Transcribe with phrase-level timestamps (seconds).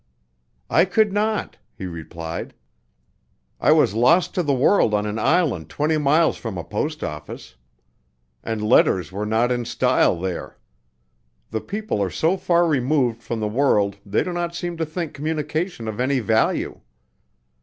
[0.67, 2.55] "I could not," he replied;
[3.59, 7.55] "I was lost to the world on an island twenty miles from a post office,
[8.43, 10.57] and letters were not in style there.
[11.51, 15.13] The people are so far removed from the world they do not seem to think
[15.13, 16.79] communication of any value.